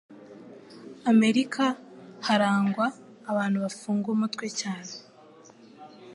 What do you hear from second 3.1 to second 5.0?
abantu bafunga umutwe cyane